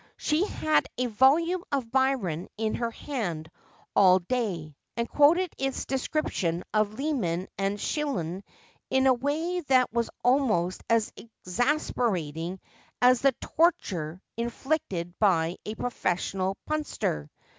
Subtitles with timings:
[0.17, 3.51] She had a volume of Byron in her hand
[3.95, 8.43] all day, and quoted his description of Leman and Chillon
[8.89, 12.59] in a way that was almost as exasperating
[12.99, 17.29] as the torture inflicted by a professional punster.